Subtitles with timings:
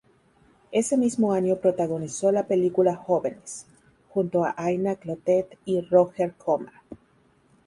[0.71, 3.67] Ese mismo año protagonizó la película "Jóvenes",
[4.09, 6.71] junto a Aina Clotet y Roger Coma.